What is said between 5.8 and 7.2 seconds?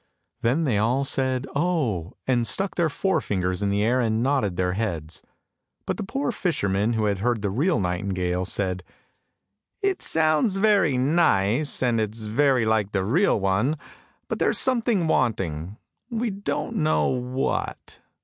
but the poor fishermen who had